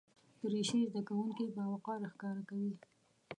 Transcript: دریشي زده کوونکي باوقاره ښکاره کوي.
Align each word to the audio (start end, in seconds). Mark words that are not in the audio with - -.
دریشي 0.41 0.79
زده 0.89 1.01
کوونکي 1.07 1.45
باوقاره 1.57 2.07
ښکاره 2.13 2.41
کوي. 2.49 2.73